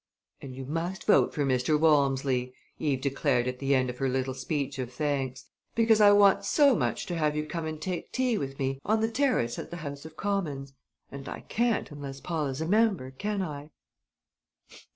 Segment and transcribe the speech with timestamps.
[0.41, 1.79] "And you must vote for Mr.
[1.79, 6.43] Walmsley!" Eve declared at the end of her little speech of thanks, "because I want
[6.43, 9.69] so much to have you come and take tea with me on the Terrace at
[9.69, 10.73] the House of Commons
[11.11, 13.69] and I can't unless Paul is a member, can I?"